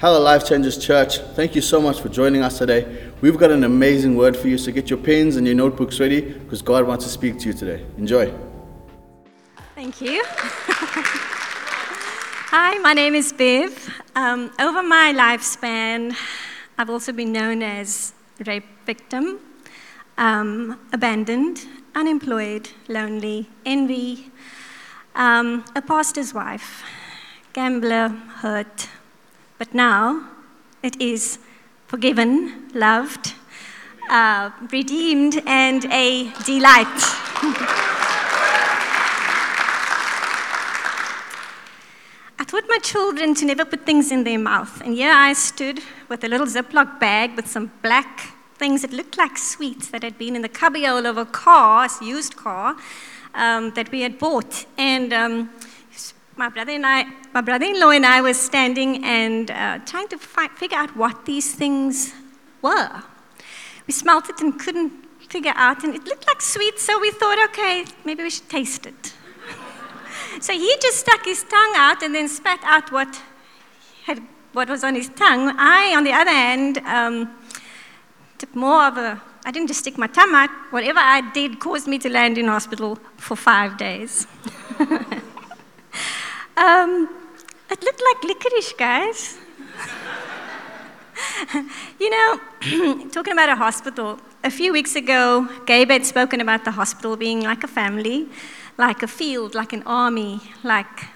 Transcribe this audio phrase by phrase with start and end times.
[0.00, 1.18] Hello, Life Changers Church.
[1.34, 3.10] Thank you so much for joining us today.
[3.20, 6.20] We've got an amazing word for you, so get your pens and your notebooks ready
[6.20, 7.84] because God wants to speak to you today.
[7.96, 8.32] Enjoy.
[9.74, 10.22] Thank you.
[12.54, 13.92] Hi, my name is Bev.
[14.14, 16.14] Um, over my lifespan,
[16.78, 18.12] I've also been known as
[18.46, 19.40] rape victim,
[20.16, 24.30] um, abandoned, unemployed, lonely, envy,
[25.16, 26.84] um, a pastor's wife,
[27.52, 28.88] gambler, hurt.
[29.58, 30.28] But now
[30.84, 31.40] it is
[31.88, 33.34] forgiven, loved,
[34.08, 36.86] uh, redeemed, and a delight.
[42.40, 44.80] I taught my children to never put things in their mouth.
[44.80, 49.18] And here I stood with a little Ziploc bag with some black things that looked
[49.18, 52.76] like sweets that had been in the cubbyhole of a car, a used car,
[53.34, 54.66] um, that we had bought.
[54.76, 55.50] And um,
[56.38, 60.48] my brother and I, my brother-in-law and I, was standing and uh, trying to fi-
[60.48, 62.14] figure out what these things
[62.62, 63.02] were.
[63.88, 64.92] We smelt it and couldn't
[65.28, 66.82] figure out, and it looked like sweets.
[66.82, 69.14] So we thought, okay, maybe we should taste it.
[70.40, 73.20] so he just stuck his tongue out and then spat out what
[74.04, 74.22] had
[74.52, 75.52] what was on his tongue.
[75.58, 77.30] I, on the other hand, um,
[78.38, 80.50] took more of a I didn't just stick my tongue out.
[80.70, 84.26] Whatever I did caused me to land in hospital for five days.
[86.58, 87.08] um,
[87.70, 89.38] it looked like licorice, guys.
[92.00, 92.40] you know,
[93.10, 97.42] talking about a hospital, a few weeks ago, Gabe had spoken about the hospital being
[97.42, 98.28] like a family,
[98.76, 101.06] like a field, like an army, like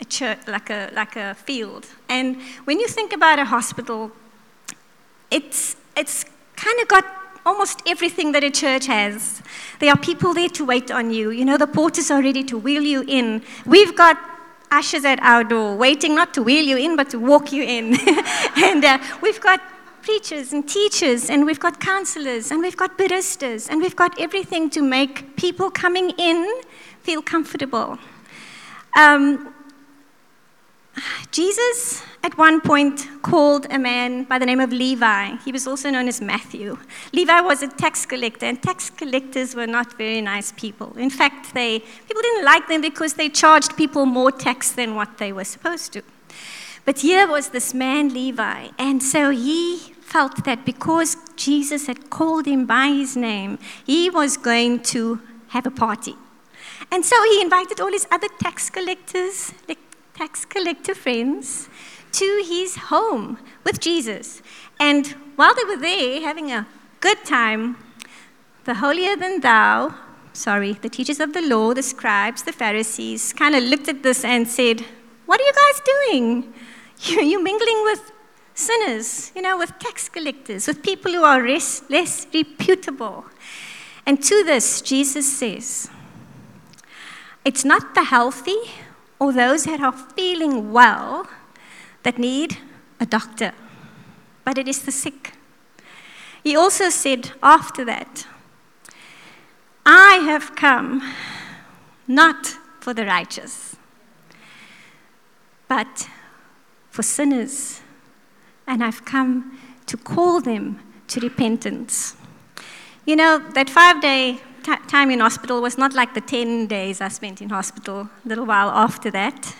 [0.00, 1.86] a church, like a, like a field.
[2.08, 4.10] And when you think about a hospital,
[5.30, 6.24] it's, it's
[6.56, 7.04] kind of got
[7.44, 9.42] almost everything that a church has.
[9.80, 11.30] There are people there to wait on you.
[11.30, 13.42] You know, the porters are ready to wheel you in.
[13.66, 14.16] We've got
[14.72, 17.96] ushers at our door waiting not to wheel you in, but to walk you in.
[18.56, 19.60] and uh, we've got
[20.02, 24.68] preachers and teachers, and we've got counselors, and we've got baristas, and we've got everything
[24.70, 26.62] to make people coming in
[27.02, 27.98] feel comfortable.
[28.96, 29.51] Um,
[31.30, 35.36] Jesus, at one point, called a man by the name of Levi.
[35.44, 36.76] He was also known as Matthew.
[37.12, 40.92] Levi was a tax collector, and tax collectors were not very nice people.
[40.98, 45.18] In fact, they, people didn't like them because they charged people more tax than what
[45.18, 46.02] they were supposed to.
[46.84, 52.44] But here was this man, Levi, and so he felt that because Jesus had called
[52.44, 56.16] him by his name, he was going to have a party.
[56.90, 59.54] And so he invited all his other tax collectors,
[60.14, 61.68] tax collector friends
[62.12, 64.42] to his home with Jesus.
[64.78, 65.06] And
[65.36, 66.66] while they were there having a
[67.00, 67.76] good time,
[68.64, 69.94] the holier than thou,
[70.32, 74.24] sorry, the teachers of the law, the scribes, the Pharisees, kind of looked at this
[74.24, 74.84] and said,
[75.26, 76.54] What are you guys doing?
[77.30, 78.12] You're mingling with
[78.54, 83.24] sinners, you know, with tax collectors, with people who are less, less reputable.
[84.04, 85.88] And to this, Jesus says,
[87.44, 88.58] It's not the healthy
[89.22, 91.28] or those that are feeling well
[92.02, 92.58] that need
[92.98, 93.52] a doctor,
[94.44, 95.34] but it is the sick.
[96.42, 98.26] He also said after that,
[99.86, 101.14] I have come
[102.08, 102.46] not
[102.80, 103.76] for the righteous,
[105.68, 106.08] but
[106.90, 107.80] for sinners,
[108.66, 109.56] and I've come
[109.86, 112.16] to call them to repentance.
[113.06, 117.00] You know, that five day t- time in hospital was not like the 10 days
[117.00, 119.54] I spent in hospital, a little while after that.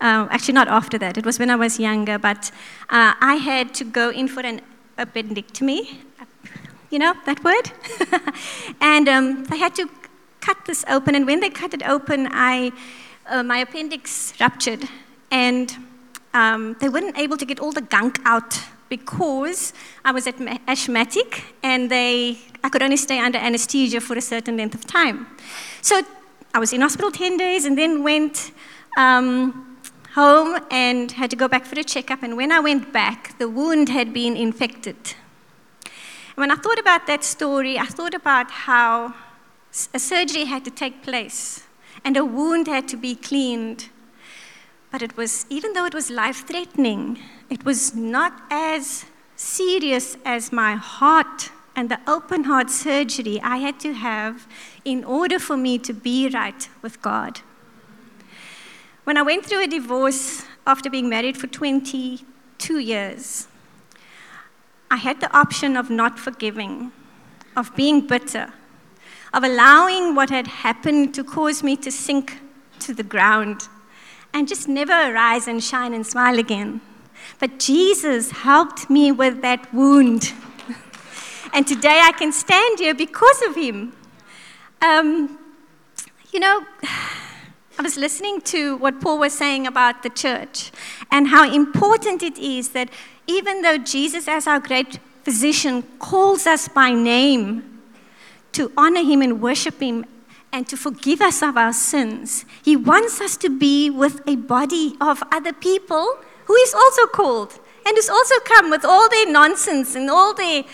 [0.00, 2.50] Uh, actually, not after that, it was when I was younger, but
[2.90, 4.60] uh, I had to go in for an
[4.98, 5.96] appendectomy.
[6.90, 7.72] You know that word?
[8.80, 9.88] and um, they had to
[10.40, 12.72] cut this open, and when they cut it open, I,
[13.26, 14.88] uh, my appendix ruptured,
[15.30, 15.76] and
[16.34, 19.72] um, they weren't able to get all the gunk out because
[20.04, 24.74] I was asthmatic and they, I could only stay under anesthesia for a certain length
[24.74, 25.26] of time.
[25.82, 26.02] So
[26.54, 28.52] I was in hospital 10 days and then went
[28.96, 29.78] um,
[30.14, 32.22] home and had to go back for a checkup.
[32.22, 34.96] And when I went back, the wound had been infected.
[35.84, 39.14] And when I thought about that story, I thought about how
[39.92, 41.64] a surgery had to take place
[42.04, 43.90] and a wound had to be cleaned.
[44.90, 47.18] But it was, even though it was life threatening,
[47.50, 49.04] it was not as
[49.36, 54.48] serious as my heart and the open heart surgery I had to have
[54.84, 57.40] in order for me to be right with God.
[59.04, 63.46] When I went through a divorce after being married for 22 years,
[64.90, 66.92] I had the option of not forgiving,
[67.56, 68.52] of being bitter,
[69.34, 72.40] of allowing what had happened to cause me to sink
[72.80, 73.68] to the ground
[74.32, 76.80] and just never arise and shine and smile again.
[77.38, 80.32] But Jesus helped me with that wound.
[81.52, 83.92] and today I can stand here because of him.
[84.82, 85.38] Um,
[86.32, 86.66] you know,
[87.78, 90.72] I was listening to what Paul was saying about the church
[91.10, 92.88] and how important it is that
[93.26, 97.80] even though Jesus, as our great physician, calls us by name
[98.52, 100.06] to honor him and worship him
[100.52, 104.96] and to forgive us of our sins, he wants us to be with a body
[105.00, 109.94] of other people who is also called and who's also come with all their nonsense
[109.94, 110.64] and all their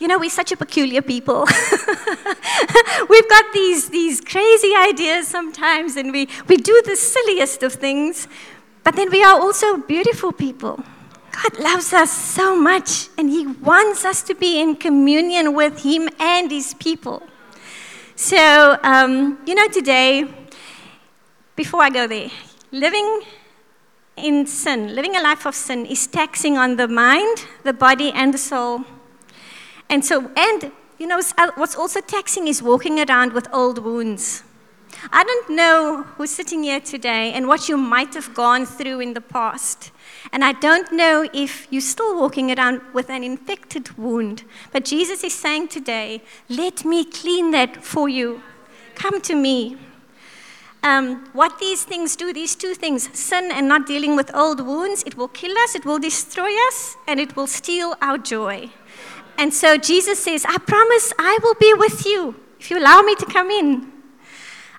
[0.00, 1.40] you know, we're such a peculiar people.
[3.10, 8.26] We've got these, these crazy ideas sometimes, and we, we do the silliest of things,
[8.82, 10.82] but then we are also beautiful people.
[11.32, 16.08] God loves us so much, and He wants us to be in communion with Him
[16.18, 17.22] and His people.
[18.16, 20.26] So, um, you know, today,
[21.56, 22.30] before I go there,
[22.72, 23.20] living
[24.24, 28.32] in sin, living a life of sin, is taxing on the mind, the body, and
[28.34, 28.84] the soul.
[29.88, 34.44] And so, and you know, uh, what's also taxing is walking around with old wounds.
[35.12, 39.14] I don't know who's sitting here today and what you might have gone through in
[39.14, 39.92] the past.
[40.32, 44.44] And I don't know if you're still walking around with an infected wound.
[44.72, 48.42] But Jesus is saying today, let me clean that for you.
[48.94, 49.78] Come to me.
[50.82, 55.02] Um, what these things do, these two things, sin and not dealing with old wounds,
[55.04, 58.70] it will kill us, it will destroy us, and it will steal our joy.
[59.36, 63.14] And so Jesus says, I promise I will be with you if you allow me
[63.16, 63.92] to come in.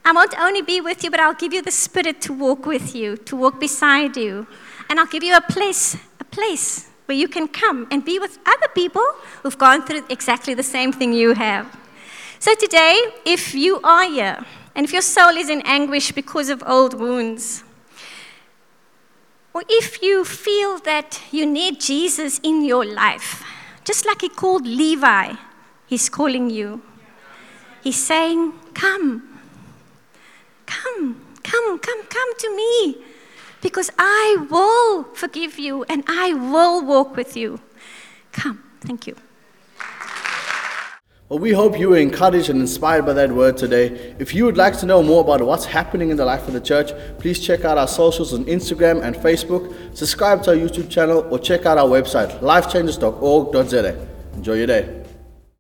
[0.04, 2.96] I won't only be with you, but I'll give you the Spirit to walk with
[2.96, 4.48] you, to walk beside you.
[4.90, 8.40] And I'll give you a place, a place where you can come and be with
[8.46, 9.06] other people
[9.44, 11.78] who've gone through exactly the same thing you have.
[12.40, 14.44] So today, if you are here,
[14.76, 17.64] and if your soul is in anguish because of old wounds,
[19.54, 23.44] or if you feel that you need Jesus in your life,
[23.84, 25.34] just like he called Levi,
[25.88, 26.82] he's calling you.
[27.84, 29.40] He's saying, Come,
[30.66, 33.04] come, come, come, come to me,
[33.62, 37.60] because I will forgive you and I will walk with you.
[38.32, 38.64] Come.
[38.82, 39.16] Thank you.
[41.32, 44.14] Well, we hope you were encouraged and inspired by that word today.
[44.20, 46.60] If you would like to know more about what's happening in the life of the
[46.60, 51.26] church, please check out our socials on Instagram and Facebook, subscribe to our YouTube channel,
[51.32, 54.08] or check out our website, lifechangers.org.za.
[54.36, 55.01] Enjoy your day.